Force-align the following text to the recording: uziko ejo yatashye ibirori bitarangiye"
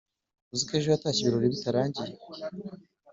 uziko 0.53 0.71
ejo 0.77 0.87
yatashye 0.93 1.19
ibirori 1.23 1.53
bitarangiye" 1.53 2.13